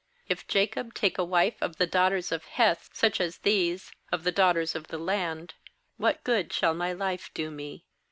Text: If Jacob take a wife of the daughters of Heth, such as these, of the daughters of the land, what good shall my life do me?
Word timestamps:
If 0.27 0.47
Jacob 0.47 0.95
take 0.95 1.19
a 1.19 1.23
wife 1.23 1.61
of 1.61 1.75
the 1.77 1.85
daughters 1.85 2.31
of 2.31 2.45
Heth, 2.45 2.89
such 2.91 3.21
as 3.21 3.37
these, 3.37 3.91
of 4.11 4.23
the 4.23 4.31
daughters 4.31 4.73
of 4.73 4.87
the 4.87 4.97
land, 4.97 5.53
what 5.97 6.23
good 6.23 6.51
shall 6.51 6.73
my 6.73 6.91
life 6.91 7.29
do 7.35 7.51
me? 7.51 7.85